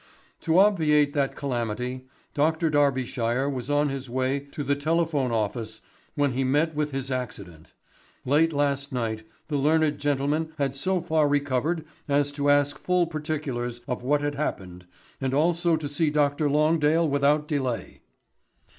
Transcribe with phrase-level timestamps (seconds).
[0.39, 2.71] "To obviate that calamity Dr.
[2.71, 5.81] Darbyshire was on his way to the Telephone office
[6.15, 7.73] when he met with his accident.
[8.25, 13.81] Late last night the learned gentleman had so far recovered as to ask full particulars
[13.87, 14.87] of what had happened
[15.21, 16.49] and also to see Dr.
[16.49, 18.01] Longdale without delay.